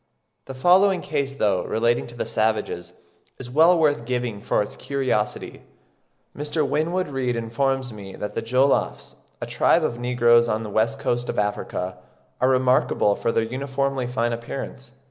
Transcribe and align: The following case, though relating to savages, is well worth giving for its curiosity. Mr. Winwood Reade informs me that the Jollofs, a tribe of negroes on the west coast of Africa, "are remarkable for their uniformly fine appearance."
The 0.45 0.55
following 0.55 1.01
case, 1.01 1.35
though 1.35 1.63
relating 1.63 2.07
to 2.07 2.25
savages, 2.25 2.93
is 3.37 3.51
well 3.51 3.77
worth 3.77 4.05
giving 4.05 4.41
for 4.41 4.63
its 4.63 4.75
curiosity. 4.75 5.61
Mr. 6.35 6.67
Winwood 6.67 7.09
Reade 7.09 7.35
informs 7.35 7.93
me 7.93 8.15
that 8.15 8.33
the 8.33 8.41
Jollofs, 8.41 9.13
a 9.39 9.45
tribe 9.45 9.83
of 9.83 9.99
negroes 9.99 10.47
on 10.47 10.63
the 10.63 10.71
west 10.71 10.97
coast 10.97 11.29
of 11.29 11.37
Africa, 11.37 11.99
"are 12.41 12.49
remarkable 12.49 13.15
for 13.15 13.31
their 13.31 13.43
uniformly 13.43 14.07
fine 14.07 14.33
appearance." 14.33 14.93